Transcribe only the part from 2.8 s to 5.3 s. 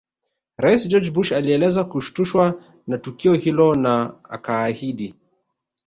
na tukio hilo na akaahidi